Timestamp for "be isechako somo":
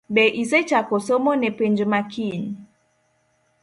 0.13-1.31